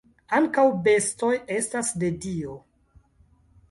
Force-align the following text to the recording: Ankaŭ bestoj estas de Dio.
Ankaŭ 0.37 0.63
bestoj 0.87 1.31
estas 1.59 1.95
de 2.05 2.13
Dio. 2.27 2.61